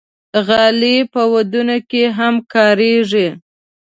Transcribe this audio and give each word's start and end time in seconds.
غالۍ 0.47 0.97
په 1.13 1.21
ودونو 1.33 1.77
کې 1.89 2.03
هم 2.17 2.35
کارېږي. 2.53 3.27